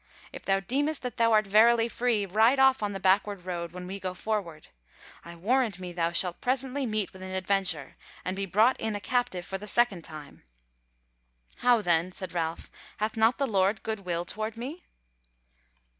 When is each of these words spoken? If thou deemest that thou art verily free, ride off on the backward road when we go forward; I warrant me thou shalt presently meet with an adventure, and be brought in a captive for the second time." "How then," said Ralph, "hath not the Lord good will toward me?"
If 0.33 0.43
thou 0.45 0.59
deemest 0.59 1.03
that 1.03 1.17
thou 1.17 1.31
art 1.31 1.45
verily 1.45 1.87
free, 1.87 2.25
ride 2.25 2.57
off 2.57 2.81
on 2.81 2.91
the 2.91 2.99
backward 2.99 3.45
road 3.45 3.71
when 3.71 3.85
we 3.85 3.99
go 3.99 4.15
forward; 4.15 4.69
I 5.23 5.35
warrant 5.35 5.77
me 5.79 5.93
thou 5.93 6.11
shalt 6.11 6.41
presently 6.41 6.87
meet 6.87 7.13
with 7.13 7.21
an 7.21 7.29
adventure, 7.29 7.97
and 8.25 8.35
be 8.35 8.47
brought 8.47 8.81
in 8.81 8.95
a 8.95 8.99
captive 8.99 9.45
for 9.45 9.59
the 9.59 9.67
second 9.67 10.01
time." 10.03 10.41
"How 11.57 11.83
then," 11.83 12.11
said 12.11 12.33
Ralph, 12.33 12.71
"hath 12.97 13.15
not 13.15 13.37
the 13.37 13.45
Lord 13.45 13.83
good 13.83 13.99
will 13.99 14.25
toward 14.25 14.57
me?" 14.57 14.85